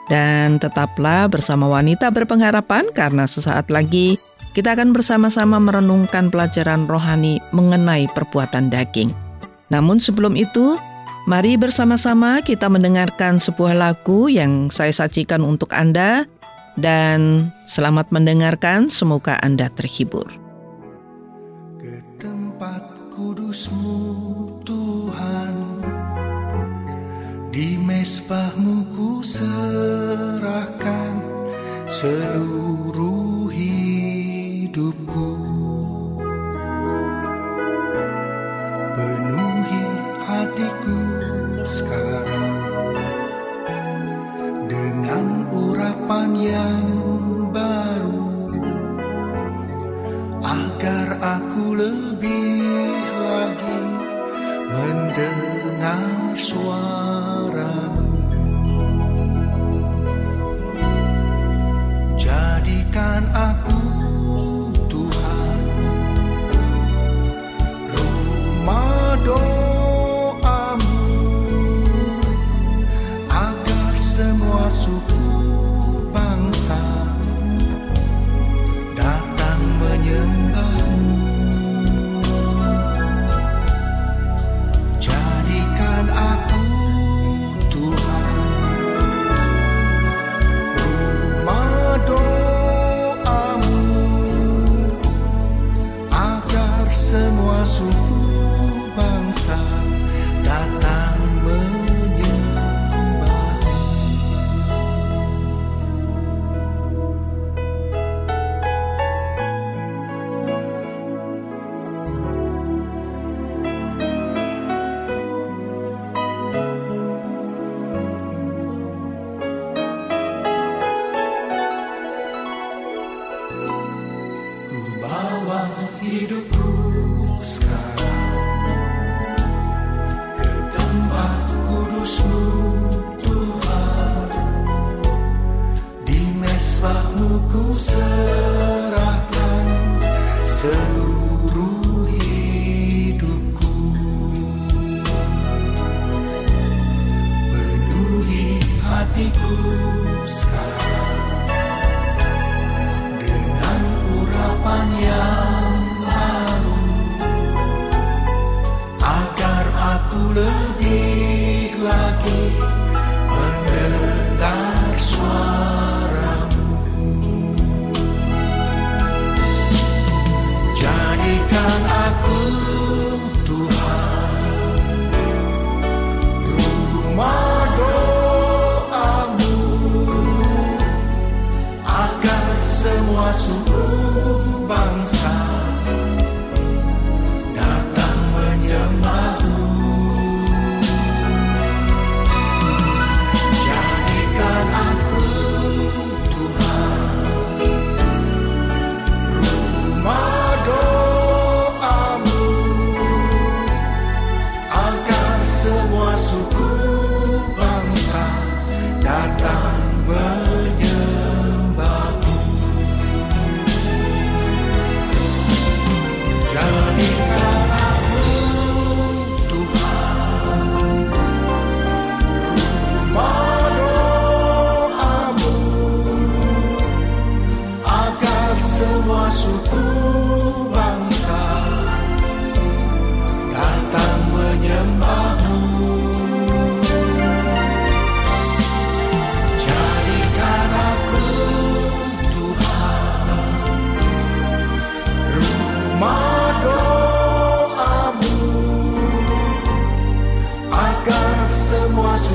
Dan 0.10 0.58
tetaplah 0.58 1.30
bersama 1.30 1.70
wanita 1.70 2.10
berpengharapan 2.10 2.90
karena 2.94 3.30
sesaat 3.30 3.70
lagi 3.70 4.18
kita 4.58 4.74
akan 4.74 4.94
bersama-sama 4.94 5.62
merenungkan 5.62 6.34
pelajaran 6.34 6.90
rohani 6.90 7.38
mengenai 7.54 8.10
perbuatan 8.10 8.74
daging. 8.74 9.14
Namun 9.70 10.02
sebelum 10.02 10.34
itu, 10.34 10.78
mari 11.26 11.58
bersama-sama 11.58 12.42
kita 12.42 12.70
mendengarkan 12.70 13.38
sebuah 13.38 13.78
lagu 13.78 14.30
yang 14.30 14.74
saya 14.74 14.94
sajikan 14.94 15.42
untuk 15.42 15.74
Anda 15.74 16.30
dan 16.78 17.50
selamat 17.66 18.14
mendengarkan, 18.14 18.90
semoga 18.90 19.38
Anda 19.42 19.74
terhibur 19.74 20.46
kudusmu 23.16 23.85
Di 27.56 27.80
mesbahmu 27.80 28.84
ku 28.92 29.24
serahkan 29.24 31.16
seluruh 31.88 32.85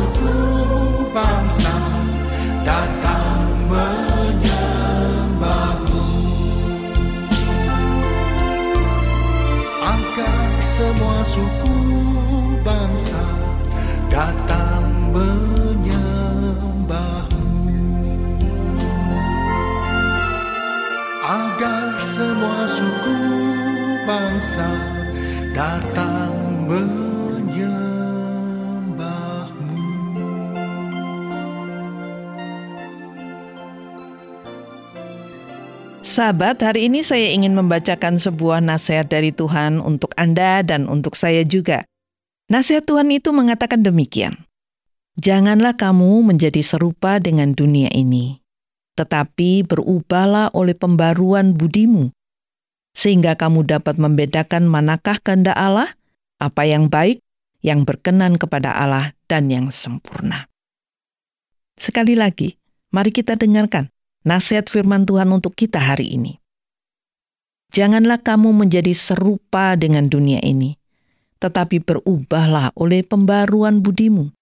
Ooh. 0.02 0.39
Sahabat, 36.20 36.60
hari 36.60 36.92
ini 36.92 37.00
saya 37.00 37.32
ingin 37.32 37.56
membacakan 37.56 38.20
sebuah 38.20 38.60
nasihat 38.60 39.08
dari 39.08 39.32
Tuhan 39.32 39.80
untuk 39.80 40.12
Anda 40.20 40.60
dan 40.60 40.84
untuk 40.84 41.16
saya 41.16 41.48
juga. 41.48 41.88
Nasihat 42.52 42.84
Tuhan 42.84 43.08
itu 43.08 43.32
mengatakan 43.32 43.80
demikian. 43.80 44.44
Janganlah 45.16 45.80
kamu 45.80 46.28
menjadi 46.28 46.60
serupa 46.60 47.16
dengan 47.24 47.56
dunia 47.56 47.88
ini, 47.96 48.36
tetapi 49.00 49.64
berubahlah 49.64 50.52
oleh 50.52 50.76
pembaruan 50.76 51.56
budimu, 51.56 52.12
sehingga 52.92 53.32
kamu 53.40 53.64
dapat 53.64 53.96
membedakan 53.96 54.68
manakah 54.68 55.16
kehendak 55.24 55.56
Allah, 55.56 55.88
apa 56.36 56.68
yang 56.68 56.92
baik, 56.92 57.24
yang 57.64 57.88
berkenan 57.88 58.36
kepada 58.36 58.76
Allah, 58.76 59.16
dan 59.24 59.48
yang 59.48 59.72
sempurna. 59.72 60.52
Sekali 61.80 62.12
lagi, 62.12 62.60
mari 62.92 63.08
kita 63.08 63.40
dengarkan 63.40 63.88
nasihat 64.24 64.68
firman 64.68 65.08
Tuhan 65.08 65.30
untuk 65.32 65.56
kita 65.56 65.80
hari 65.80 66.16
ini. 66.16 66.40
Janganlah 67.70 68.18
kamu 68.20 68.50
menjadi 68.50 68.90
serupa 68.90 69.78
dengan 69.78 70.10
dunia 70.10 70.42
ini, 70.42 70.74
tetapi 71.38 71.78
berubahlah 71.78 72.74
oleh 72.74 73.06
pembaruan 73.06 73.78
budimu, 73.78 74.34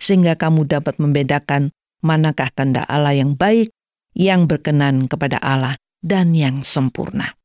sehingga 0.00 0.34
kamu 0.40 0.64
dapat 0.64 0.96
membedakan 0.96 1.68
manakah 2.00 2.48
tanda 2.48 2.88
Allah 2.88 3.12
yang 3.12 3.36
baik, 3.36 3.68
yang 4.16 4.48
berkenan 4.48 5.04
kepada 5.04 5.36
Allah, 5.38 5.76
dan 6.00 6.32
yang 6.32 6.64
sempurna. 6.64 7.36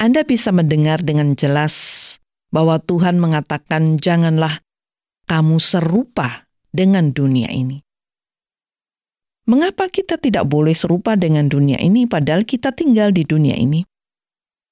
Anda 0.00 0.26
bisa 0.26 0.50
mendengar 0.50 1.04
dengan 1.04 1.38
jelas 1.38 2.16
bahwa 2.50 2.82
Tuhan 2.82 3.22
mengatakan, 3.22 4.00
"Janganlah 4.00 4.64
kamu 5.30 5.62
serupa 5.62 6.50
dengan 6.74 7.14
dunia 7.14 7.52
ini." 7.52 7.84
Mengapa 9.50 9.90
kita 9.90 10.14
tidak 10.14 10.46
boleh 10.46 10.78
serupa 10.78 11.18
dengan 11.18 11.50
dunia 11.50 11.74
ini 11.82 12.06
padahal 12.06 12.46
kita 12.46 12.70
tinggal 12.70 13.10
di 13.10 13.26
dunia 13.26 13.58
ini? 13.58 13.82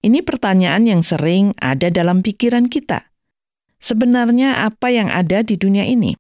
Ini 0.07 0.23
pertanyaan 0.23 0.87
yang 0.87 1.03
sering 1.03 1.51
ada 1.59 1.91
dalam 1.91 2.23
pikiran 2.23 2.71
kita. 2.71 3.11
Sebenarnya 3.83 4.63
apa 4.63 4.95
yang 4.95 5.11
ada 5.11 5.43
di 5.43 5.59
dunia 5.59 5.83
ini? 5.83 6.15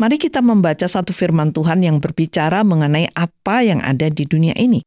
Mari 0.00 0.16
kita 0.16 0.40
membaca 0.40 0.88
satu 0.88 1.12
firman 1.12 1.52
Tuhan 1.52 1.84
yang 1.84 2.00
berbicara 2.00 2.64
mengenai 2.64 3.12
apa 3.12 3.60
yang 3.60 3.84
ada 3.84 4.08
di 4.08 4.24
dunia 4.24 4.56
ini. 4.56 4.80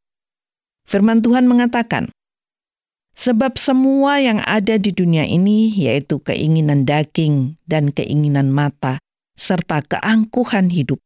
Firman 0.89 1.21
Tuhan 1.21 1.45
mengatakan, 1.45 2.10
Sebab 3.13 3.62
semua 3.62 4.17
yang 4.17 4.41
ada 4.49 4.82
di 4.82 4.89
dunia 4.89 5.30
ini, 5.30 5.69
yaitu 5.69 6.17
keinginan 6.25 6.89
daging 6.89 7.54
dan 7.69 7.93
keinginan 7.93 8.49
mata, 8.49 8.97
serta 9.38 9.86
keangkuhan 9.86 10.73
hidup, 10.73 10.97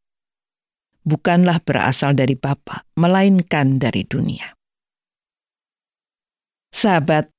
bukanlah 1.04 1.60
berasal 1.62 2.16
dari 2.16 2.34
Bapa, 2.34 2.88
melainkan 2.98 3.76
dari 3.78 4.02
dunia. 4.02 4.56
Sahabat, 6.74 7.30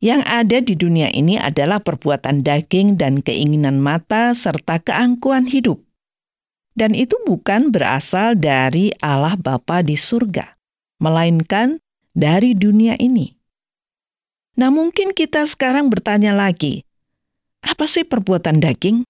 yang 0.00 0.24
ada 0.24 0.64
di 0.64 0.72
dunia 0.72 1.12
ini 1.12 1.36
adalah 1.36 1.84
perbuatan 1.84 2.40
daging 2.40 2.96
dan 2.96 3.20
keinginan 3.20 3.84
mata 3.84 4.32
serta 4.32 4.80
keangkuhan 4.80 5.44
hidup. 5.44 5.84
Dan 6.72 6.96
itu 6.96 7.20
bukan 7.28 7.68
berasal 7.68 8.38
dari 8.38 8.88
Allah 9.04 9.36
Bapa 9.36 9.84
di 9.84 10.00
surga, 10.00 10.56
melainkan 11.04 11.82
dari 12.16 12.56
dunia 12.56 12.96
ini. 12.96 13.36
Nah 14.56 14.72
mungkin 14.72 15.12
kita 15.12 15.44
sekarang 15.44 15.92
bertanya 15.92 16.32
lagi, 16.32 16.80
apa 17.60 17.84
sih 17.84 18.08
perbuatan 18.08 18.64
daging? 18.64 19.04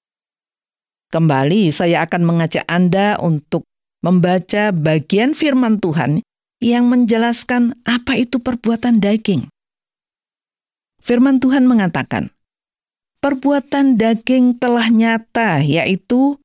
Kembali 1.10 1.74
saya 1.74 2.06
akan 2.06 2.22
mengajak 2.22 2.62
Anda 2.70 3.18
untuk 3.18 3.66
membaca 3.98 4.70
bagian 4.70 5.34
firman 5.34 5.82
Tuhan 5.82 6.22
yang 6.62 6.86
menjelaskan 6.86 7.74
apa 7.82 8.14
itu 8.14 8.38
perbuatan 8.38 9.02
daging. 9.02 9.50
Firman 11.02 11.42
Tuhan 11.42 11.66
mengatakan, 11.66 12.30
perbuatan 13.18 13.98
daging 13.98 14.62
telah 14.62 14.86
nyata 14.86 15.58
yaitu 15.66 16.38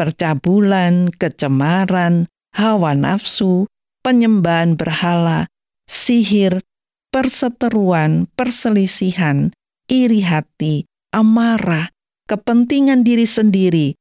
percabulan, 0.00 1.12
kecemaran, 1.12 2.24
hawa 2.56 2.96
nafsu, 2.96 3.68
penyembahan 4.00 4.80
berhala, 4.80 5.44
sihir, 5.84 6.64
perseteruan, 7.12 8.32
perselisihan, 8.32 9.52
iri 9.92 10.24
hati, 10.24 10.88
amarah, 11.12 11.92
kepentingan 12.24 13.04
diri 13.04 13.28
sendiri, 13.28 13.92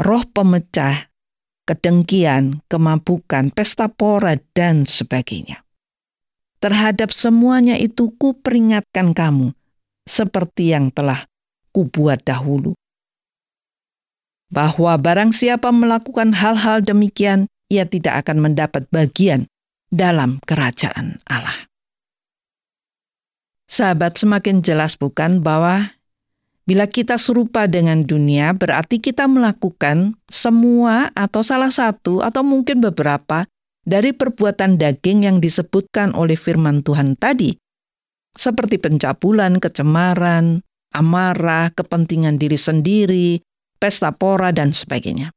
roh 0.00 0.24
pemecah, 0.24 1.12
kedengkian, 1.68 2.64
kemabukan, 2.72 3.52
pesta 3.52 3.92
pora, 3.92 4.40
dan 4.56 4.88
sebagainya. 4.88 5.62
Terhadap 6.60 7.12
semuanya 7.12 7.76
itu 7.76 8.12
kuperingatkan 8.16 9.12
kamu, 9.12 9.52
seperti 10.08 10.72
yang 10.72 10.88
telah 10.88 11.28
kubuat 11.72 12.24
dahulu. 12.24 12.72
Bahwa 14.50 14.98
barang 14.98 15.30
siapa 15.30 15.70
melakukan 15.70 16.34
hal-hal 16.34 16.82
demikian, 16.82 17.46
ia 17.70 17.86
tidak 17.86 18.26
akan 18.26 18.50
mendapat 18.50 18.90
bagian 18.90 19.46
dalam 19.94 20.42
kerajaan 20.42 21.22
Allah. 21.30 21.70
Sahabat, 23.70 24.18
semakin 24.18 24.66
jelas 24.66 24.98
bukan 24.98 25.46
bahwa 25.46 25.94
Bila 26.70 26.86
kita 26.86 27.18
serupa 27.18 27.66
dengan 27.66 28.06
dunia, 28.06 28.54
berarti 28.54 29.02
kita 29.02 29.26
melakukan 29.26 30.14
semua 30.30 31.10
atau 31.18 31.42
salah 31.42 31.74
satu 31.74 32.22
atau 32.22 32.46
mungkin 32.46 32.78
beberapa 32.78 33.50
dari 33.82 34.14
perbuatan 34.14 34.78
daging 34.78 35.26
yang 35.26 35.42
disebutkan 35.42 36.14
oleh 36.14 36.38
firman 36.38 36.86
Tuhan 36.86 37.18
tadi, 37.18 37.58
seperti 38.38 38.78
pencabulan, 38.78 39.58
kecemaran, 39.58 40.62
amarah, 40.94 41.74
kepentingan 41.74 42.38
diri 42.38 42.54
sendiri, 42.54 43.42
pesta 43.82 44.14
pora, 44.14 44.54
dan 44.54 44.70
sebagainya. 44.70 45.34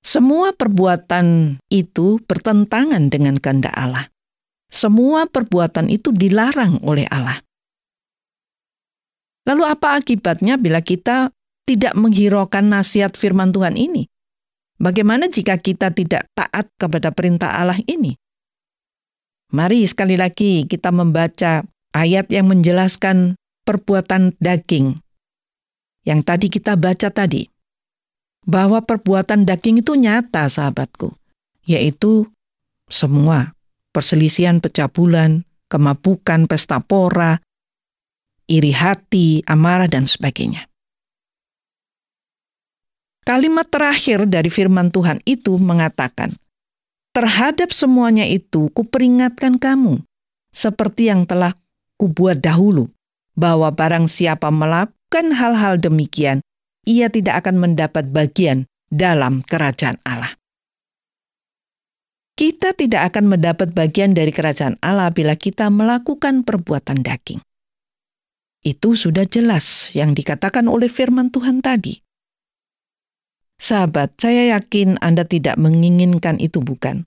Semua 0.00 0.56
perbuatan 0.56 1.60
itu 1.68 2.16
bertentangan 2.24 3.12
dengan 3.12 3.36
kehendak 3.36 3.76
Allah. 3.76 4.08
Semua 4.72 5.28
perbuatan 5.28 5.92
itu 5.92 6.16
dilarang 6.16 6.80
oleh 6.80 7.04
Allah. 7.12 7.44
Lalu 9.46 9.62
apa 9.62 9.94
akibatnya 9.94 10.58
bila 10.58 10.82
kita 10.82 11.30
tidak 11.66 11.94
menghiraukan 11.94 12.66
nasihat 12.66 13.14
firman 13.14 13.54
Tuhan 13.54 13.78
ini? 13.78 14.10
Bagaimana 14.76 15.30
jika 15.30 15.56
kita 15.56 15.94
tidak 15.94 16.28
taat 16.36 16.68
kepada 16.76 17.14
perintah 17.14 17.54
Allah 17.54 17.80
ini? 17.88 18.18
Mari 19.54 19.86
sekali 19.86 20.18
lagi 20.18 20.66
kita 20.66 20.90
membaca 20.90 21.62
ayat 21.94 22.28
yang 22.34 22.50
menjelaskan 22.50 23.38
perbuatan 23.62 24.34
daging. 24.42 24.98
Yang 26.02 26.20
tadi 26.26 26.46
kita 26.50 26.74
baca 26.74 27.08
tadi. 27.08 27.46
Bahwa 28.46 28.82
perbuatan 28.82 29.46
daging 29.46 29.82
itu 29.82 29.94
nyata 29.94 30.46
sahabatku. 30.50 31.14
Yaitu 31.66 32.30
semua 32.86 33.54
perselisihan 33.90 34.62
pecah 34.62 34.86
bulan, 34.86 35.42
kemabukan, 35.66 36.46
pesta 36.46 36.78
pora, 36.78 37.42
iri 38.46 38.72
hati, 38.74 39.42
amarah, 39.46 39.90
dan 39.90 40.06
sebagainya. 40.06 40.66
Kalimat 43.26 43.66
terakhir 43.66 44.22
dari 44.30 44.46
firman 44.46 44.94
Tuhan 44.94 45.18
itu 45.26 45.58
mengatakan, 45.58 46.38
Terhadap 47.10 47.72
semuanya 47.72 48.28
itu 48.28 48.68
kuperingatkan 48.76 49.56
kamu, 49.56 50.04
seperti 50.52 51.08
yang 51.08 51.24
telah 51.24 51.56
kubuat 51.96 52.44
dahulu, 52.44 52.92
bahwa 53.32 53.72
barang 53.72 54.06
siapa 54.06 54.52
melakukan 54.52 55.32
hal-hal 55.32 55.80
demikian, 55.80 56.44
ia 56.84 57.08
tidak 57.08 57.40
akan 57.42 57.56
mendapat 57.56 58.12
bagian 58.12 58.68
dalam 58.92 59.42
kerajaan 59.42 59.96
Allah. 60.06 60.36
Kita 62.36 62.76
tidak 62.76 63.16
akan 63.16 63.32
mendapat 63.32 63.72
bagian 63.72 64.12
dari 64.12 64.28
kerajaan 64.28 64.76
Allah 64.84 65.08
bila 65.08 65.40
kita 65.40 65.72
melakukan 65.72 66.44
perbuatan 66.44 67.00
daging. 67.00 67.40
Itu 68.66 68.98
sudah 68.98 69.30
jelas 69.30 69.94
yang 69.94 70.18
dikatakan 70.18 70.66
oleh 70.66 70.90
firman 70.90 71.30
Tuhan 71.30 71.62
tadi. 71.62 72.02
Sahabat, 73.62 74.18
saya 74.18 74.58
yakin 74.58 74.98
Anda 74.98 75.22
tidak 75.22 75.54
menginginkan 75.54 76.42
itu 76.42 76.58
bukan? 76.58 77.06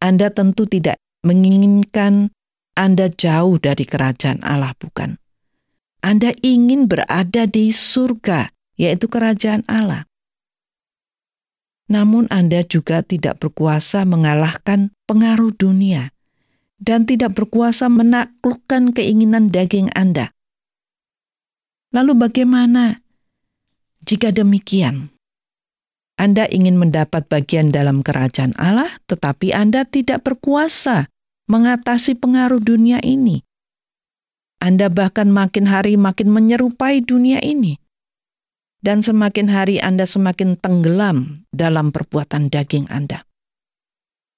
Anda 0.00 0.32
tentu 0.32 0.64
tidak 0.64 0.96
menginginkan 1.20 2.32
Anda 2.72 3.12
jauh 3.12 3.60
dari 3.60 3.84
kerajaan 3.84 4.40
Allah 4.40 4.72
bukan? 4.80 5.20
Anda 6.00 6.32
ingin 6.40 6.88
berada 6.88 7.44
di 7.44 7.76
surga, 7.76 8.48
yaitu 8.80 9.12
kerajaan 9.12 9.68
Allah. 9.68 10.08
Namun 11.92 12.24
Anda 12.32 12.64
juga 12.64 13.04
tidak 13.04 13.44
berkuasa 13.44 14.08
mengalahkan 14.08 14.96
pengaruh 15.04 15.52
dunia 15.52 16.08
dan 16.80 17.04
tidak 17.04 17.36
berkuasa 17.36 17.92
menaklukkan 17.92 18.96
keinginan 18.96 19.52
daging 19.52 19.92
Anda. 19.92 20.35
Lalu 21.94 22.12
bagaimana 22.18 23.02
jika 24.02 24.34
demikian? 24.34 25.10
Anda 26.16 26.48
ingin 26.48 26.80
mendapat 26.80 27.28
bagian 27.28 27.68
dalam 27.68 28.00
kerajaan 28.00 28.56
Allah, 28.56 28.88
tetapi 29.04 29.52
Anda 29.52 29.84
tidak 29.84 30.24
berkuasa 30.24 31.12
mengatasi 31.44 32.16
pengaruh 32.16 32.58
dunia 32.58 33.04
ini. 33.04 33.44
Anda 34.56 34.88
bahkan 34.88 35.28
makin 35.28 35.68
hari 35.68 36.00
makin 36.00 36.32
menyerupai 36.32 37.04
dunia 37.04 37.44
ini. 37.44 37.76
Dan 38.80 39.04
semakin 39.04 39.52
hari 39.52 39.76
Anda 39.76 40.08
semakin 40.08 40.56
tenggelam 40.56 41.44
dalam 41.52 41.92
perbuatan 41.92 42.48
daging 42.48 42.88
Anda. 42.88 43.28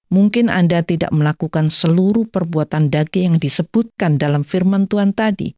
Mungkin 0.09 0.49
Anda 0.49 0.81
tidak 0.83 1.13
melakukan 1.13 1.69
seluruh 1.69 2.27
perbuatan 2.27 2.89
daging 2.89 3.37
yang 3.37 3.37
disebutkan 3.39 4.17
dalam 4.17 4.43
firman 4.43 4.89
Tuhan 4.89 5.13
tadi, 5.13 5.53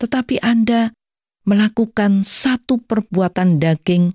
tetapi 0.00 0.40
Anda 0.40 0.90
melakukan 1.50 2.22
satu 2.22 2.78
perbuatan 2.78 3.58
daging, 3.58 4.14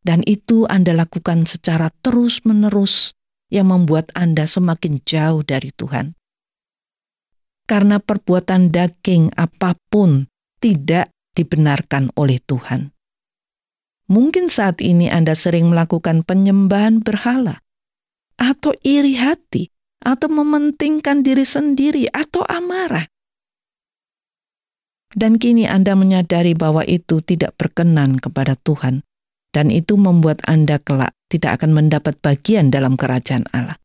dan 0.00 0.24
itu 0.24 0.64
Anda 0.72 0.96
lakukan 0.96 1.44
secara 1.44 1.92
terus-menerus 2.00 3.12
yang 3.52 3.68
membuat 3.68 4.08
Anda 4.16 4.48
semakin 4.48 5.04
jauh 5.04 5.44
dari 5.44 5.68
Tuhan. 5.76 6.16
Karena 7.68 8.00
perbuatan 8.00 8.72
daging 8.72 9.36
apa 9.36 9.76
pun 9.92 10.32
tidak 10.64 11.12
dibenarkan 11.36 12.08
oleh 12.16 12.40
Tuhan. 12.40 12.96
Mungkin 14.06 14.48
saat 14.48 14.80
ini 14.80 15.12
Anda 15.12 15.36
sering 15.36 15.68
melakukan 15.68 16.24
penyembahan 16.24 17.02
berhala, 17.02 17.60
atau 18.38 18.72
iri 18.86 19.18
hati, 19.18 19.74
atau 19.98 20.30
mementingkan 20.30 21.26
diri 21.26 21.42
sendiri, 21.42 22.06
atau 22.14 22.46
amarah. 22.46 23.10
Dan 25.16 25.40
kini 25.40 25.64
Anda 25.64 25.96
menyadari 25.96 26.52
bahwa 26.52 26.84
itu 26.84 27.24
tidak 27.24 27.56
berkenan 27.56 28.20
kepada 28.20 28.52
Tuhan, 28.60 29.00
dan 29.56 29.72
itu 29.72 29.96
membuat 29.96 30.44
Anda 30.44 30.76
kelak 30.76 31.16
tidak 31.32 31.62
akan 31.62 31.72
mendapat 31.72 32.20
bagian 32.20 32.68
dalam 32.68 33.00
kerajaan 33.00 33.48
Allah. 33.50 33.80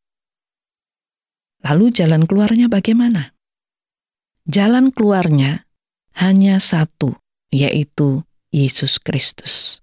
Lalu 1.63 1.95
jalan 1.95 2.27
keluarnya 2.27 2.67
bagaimana? 2.67 3.31
Jalan 4.43 4.91
keluarnya 4.91 5.63
hanya 6.19 6.59
satu, 6.59 7.15
yaitu 7.47 8.27
Yesus 8.51 8.99
Kristus. 8.99 9.79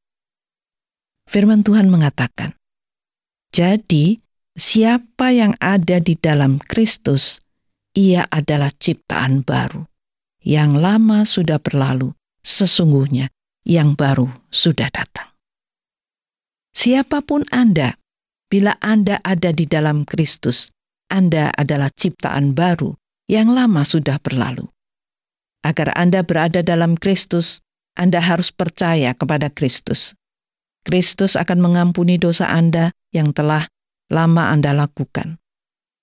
Firman 1.24 1.64
Tuhan 1.64 1.88
mengatakan, 1.88 2.52
"Jadi, 3.56 4.20
siapa 4.52 5.32
yang 5.32 5.56
ada 5.62 5.96
di 6.04 6.12
dalam 6.20 6.60
Kristus, 6.60 7.40
ia 7.96 8.28
adalah 8.28 8.68
ciptaan 8.68 9.40
baru. 9.40 9.87
Yang 10.48 10.70
lama 10.80 11.28
sudah 11.28 11.60
berlalu, 11.60 12.16
sesungguhnya 12.40 13.28
yang 13.68 13.92
baru 13.92 14.32
sudah 14.48 14.88
datang." 14.88 15.28
Siapa 16.72 17.20
pun 17.20 17.44
Anda, 17.52 18.00
bila 18.48 18.80
Anda 18.80 19.20
ada 19.20 19.52
di 19.52 19.68
dalam 19.68 20.08
Kristus, 20.08 20.72
Anda 21.12 21.52
adalah 21.52 21.92
ciptaan 21.92 22.56
baru 22.56 22.96
yang 23.28 23.52
lama 23.52 23.84
sudah 23.84 24.16
berlalu. 24.24 24.64
Agar 25.60 25.92
Anda 25.98 26.24
berada 26.24 26.64
dalam 26.64 26.96
Kristus, 26.96 27.60
Anda 27.98 28.24
harus 28.24 28.48
percaya 28.48 29.12
kepada 29.12 29.52
Kristus. 29.52 30.16
Kristus 30.86 31.36
akan 31.36 31.60
mengampuni 31.60 32.16
dosa 32.16 32.48
Anda 32.48 32.96
yang 33.12 33.36
telah 33.36 33.68
lama 34.08 34.48
Anda 34.48 34.72
lakukan. 34.72 35.36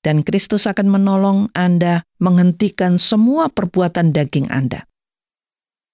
Dan 0.06 0.22
Kristus 0.22 0.70
akan 0.70 0.86
menolong 0.86 1.50
Anda 1.58 2.06
menghentikan 2.22 3.02
semua 3.02 3.50
perbuatan 3.50 4.14
daging 4.14 4.54
Anda. 4.54 4.86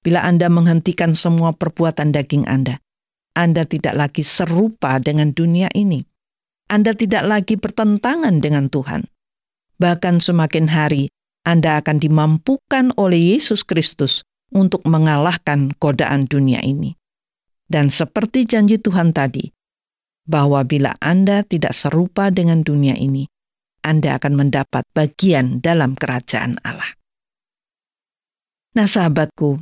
Bila 0.03 0.27
Anda 0.27 0.51
menghentikan 0.51 1.15
semua 1.15 1.55
perbuatan 1.55 2.11
daging 2.11 2.43
Anda, 2.43 2.83
Anda 3.39 3.63
tidak 3.63 3.95
lagi 3.95 4.27
serupa 4.27 4.99
dengan 4.99 5.31
dunia 5.31 5.71
ini. 5.71 6.03
Anda 6.67 6.91
tidak 6.91 7.23
lagi 7.23 7.55
bertentangan 7.55 8.43
dengan 8.43 8.67
Tuhan. 8.67 9.07
Bahkan 9.79 10.19
semakin 10.19 10.67
hari, 10.67 11.07
Anda 11.47 11.79
akan 11.79 12.03
dimampukan 12.03 12.91
oleh 12.99 13.39
Yesus 13.39 13.63
Kristus 13.63 14.27
untuk 14.51 14.83
mengalahkan 14.83 15.71
godaan 15.79 16.27
dunia 16.27 16.59
ini. 16.59 16.99
Dan 17.71 17.87
seperti 17.87 18.43
janji 18.43 18.75
Tuhan 18.75 19.15
tadi, 19.15 19.55
bahwa 20.27 20.67
bila 20.67 20.99
Anda 20.99 21.47
tidak 21.47 21.71
serupa 21.71 22.27
dengan 22.27 22.67
dunia 22.67 22.99
ini, 22.99 23.31
Anda 23.81 24.17
akan 24.17 24.33
mendapat 24.37 24.85
bagian 24.95 25.59
dalam 25.61 25.97
kerajaan 25.97 26.61
Allah. 26.65 26.97
Nah, 28.77 28.87
sahabatku, 28.87 29.59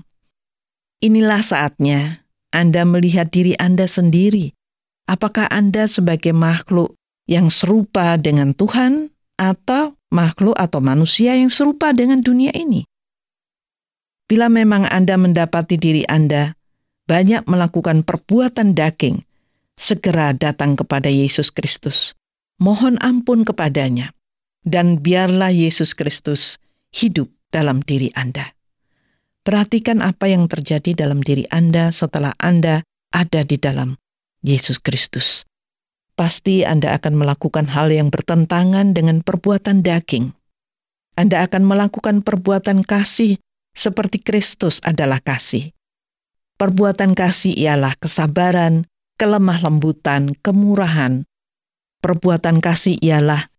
inilah 1.02 1.42
saatnya 1.42 2.28
Anda 2.54 2.86
melihat 2.86 3.34
diri 3.34 3.58
Anda 3.58 3.90
sendiri. 3.90 4.54
Apakah 5.10 5.50
Anda 5.50 5.90
sebagai 5.90 6.32
makhluk 6.36 6.94
yang 7.26 7.50
serupa 7.50 8.20
dengan 8.22 8.54
Tuhan, 8.54 9.10
atau 9.40 9.96
makhluk 10.12 10.60
atau 10.60 10.84
manusia 10.84 11.34
yang 11.40 11.48
serupa 11.48 11.96
dengan 11.96 12.20
dunia 12.20 12.52
ini? 12.52 12.84
Bila 14.28 14.52
memang 14.52 14.86
Anda 14.86 15.16
mendapati 15.16 15.80
diri 15.80 16.04
Anda 16.06 16.54
banyak 17.10 17.50
melakukan 17.50 18.06
perbuatan 18.06 18.78
daging, 18.78 19.26
segera 19.80 20.36
datang 20.36 20.78
kepada 20.78 21.10
Yesus 21.10 21.50
Kristus. 21.50 22.14
Mohon 22.60 23.00
ampun 23.00 23.48
kepadanya, 23.48 24.12
dan 24.68 25.00
biarlah 25.00 25.50
Yesus 25.56 25.96
Kristus 25.96 26.60
hidup 26.92 27.32
dalam 27.56 27.80
diri 27.80 28.12
Anda. 28.20 28.52
Perhatikan 29.48 30.04
apa 30.04 30.28
yang 30.28 30.52
terjadi 30.52 30.92
dalam 30.92 31.24
diri 31.24 31.48
Anda 31.50 31.96
setelah 31.96 32.36
Anda 32.36 32.84
ada 33.16 33.42
di 33.48 33.56
dalam 33.56 33.96
Yesus 34.44 34.78
Kristus. 34.84 35.48
Pasti 36.20 36.68
Anda 36.68 37.00
akan 37.00 37.16
melakukan 37.16 37.72
hal 37.72 37.96
yang 37.96 38.12
bertentangan 38.12 38.92
dengan 38.92 39.24
perbuatan 39.24 39.80
daging. 39.80 40.36
Anda 41.16 41.48
akan 41.48 41.64
melakukan 41.64 42.28
perbuatan 42.28 42.84
kasih 42.84 43.40
seperti 43.72 44.20
Kristus 44.20 44.84
adalah 44.84 45.24
kasih. 45.24 45.72
Perbuatan 46.60 47.16
kasih 47.16 47.56
ialah 47.56 47.96
kesabaran, 47.96 48.84
kelemah 49.16 49.64
lembutan, 49.64 50.36
kemurahan. 50.44 51.24
Perbuatan 52.00 52.64
kasih 52.64 52.96
ialah 53.04 53.52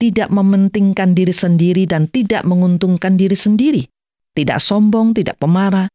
tidak 0.00 0.32
mementingkan 0.34 1.14
diri 1.14 1.30
sendiri 1.30 1.84
dan 1.86 2.08
tidak 2.08 2.42
menguntungkan 2.42 3.14
diri 3.14 3.36
sendiri, 3.38 3.86
tidak 4.34 4.58
sombong, 4.58 5.14
tidak 5.14 5.38
pemarah, 5.38 5.86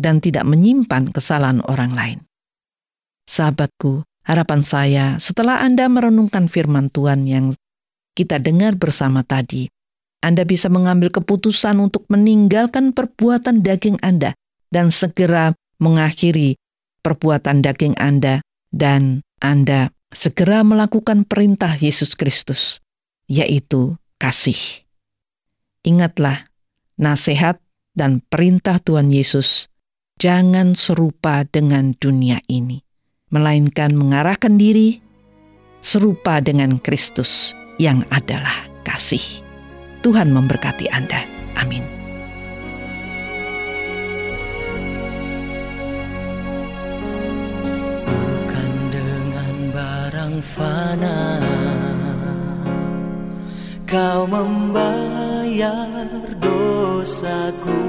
dan 0.00 0.22
tidak 0.24 0.48
menyimpan 0.48 1.12
kesalahan 1.12 1.60
orang 1.68 1.92
lain. 1.92 2.18
Sahabatku, 3.28 4.06
harapan 4.24 4.64
saya 4.64 5.06
setelah 5.20 5.60
Anda 5.60 5.92
merenungkan 5.92 6.48
firman 6.48 6.88
Tuhan 6.88 7.28
yang 7.28 7.52
kita 8.16 8.40
dengar 8.40 8.80
bersama 8.80 9.20
tadi, 9.20 9.68
Anda 10.24 10.48
bisa 10.48 10.72
mengambil 10.72 11.12
keputusan 11.12 11.76
untuk 11.84 12.08
meninggalkan 12.08 12.96
perbuatan 12.96 13.60
daging 13.60 14.00
Anda 14.00 14.32
dan 14.72 14.88
segera 14.88 15.52
mengakhiri 15.76 16.56
perbuatan 17.04 17.60
daging 17.60 17.96
Anda 18.00 18.40
dan 18.72 19.20
Anda 19.44 19.92
segera 20.10 20.66
melakukan 20.66 21.24
perintah 21.26 21.74
Yesus 21.74 22.18
Kristus, 22.18 22.82
yaitu 23.30 23.96
kasih. 24.18 24.58
Ingatlah 25.86 26.50
nasihat 27.00 27.62
dan 27.96 28.20
perintah 28.28 28.78
Tuhan 28.78 29.08
Yesus, 29.08 29.70
jangan 30.20 30.76
serupa 30.76 31.48
dengan 31.48 31.96
dunia 31.96 32.38
ini, 32.46 32.84
melainkan 33.32 33.96
mengarahkan 33.96 34.60
diri 34.60 35.00
serupa 35.80 36.44
dengan 36.44 36.76
Kristus 36.78 37.56
yang 37.80 38.04
adalah 38.12 38.68
kasih. 38.84 39.42
Tuhan 40.04 40.32
memberkati 40.32 40.88
Anda. 40.92 41.24
Amin. 41.56 41.99
Fana. 50.42 51.40
Kau 53.90 54.22
membayar 54.30 56.06
dosaku 56.38 57.82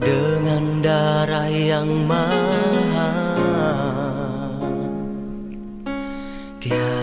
Dengan 0.00 0.80
darah 0.80 1.52
yang 1.52 2.08
mahal 2.08 3.04
Tiada 6.56 6.97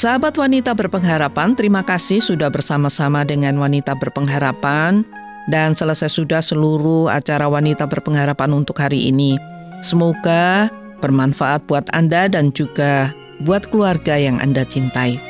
Sahabat 0.00 0.32
wanita 0.40 0.72
berpengharapan, 0.72 1.52
terima 1.52 1.84
kasih 1.84 2.24
sudah 2.24 2.48
bersama-sama 2.48 3.20
dengan 3.20 3.60
wanita 3.60 3.92
berpengharapan 4.00 5.04
dan 5.52 5.76
selesai 5.76 6.08
sudah 6.08 6.40
seluruh 6.40 7.12
acara 7.12 7.44
wanita 7.44 7.84
berpengharapan 7.84 8.56
untuk 8.56 8.80
hari 8.80 9.12
ini. 9.12 9.36
Semoga 9.84 10.72
bermanfaat 11.04 11.68
buat 11.68 11.84
Anda 11.92 12.32
dan 12.32 12.48
juga 12.56 13.12
buat 13.44 13.68
keluarga 13.68 14.16
yang 14.16 14.40
Anda 14.40 14.64
cintai. 14.64 15.20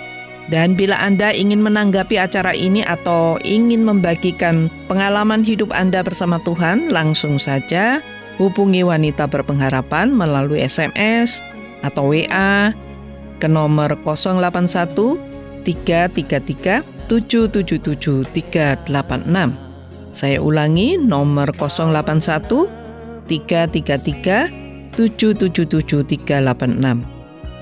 Dan 0.55 0.79
bila 0.79 1.03
Anda 1.03 1.35
ingin 1.35 1.67
menanggapi 1.67 2.23
acara 2.23 2.55
ini 2.55 2.87
atau 2.87 3.43
ingin 3.43 3.83
membagikan 3.83 4.71
pengalaman 4.87 5.43
hidup 5.43 5.75
Anda 5.75 6.07
bersama 6.07 6.39
Tuhan, 6.47 6.95
langsung 6.95 7.43
saja 7.43 7.99
hubungi 8.39 8.87
wanita 8.87 9.27
berpengharapan 9.27 10.15
melalui 10.15 10.63
SMS 10.63 11.43
atau 11.83 12.15
WA 12.15 12.71
ke 13.41 13.49
nomor 13.49 13.97
081 14.05 15.65
333 15.65 16.85
777 17.09 18.29
386. 18.29 19.57
Saya 20.13 20.39
ulangi 20.45 21.01
nomor 21.01 21.51
081 21.57 22.69
333 23.27 24.93
777 24.93 26.05
386. 26.05 27.01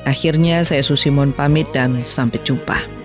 Akhirnya 0.08 0.64
saya 0.64 0.80
Susimon 0.80 1.36
pamit 1.36 1.68
dan 1.76 2.00
sampai 2.02 2.40
jumpa. 2.40 2.97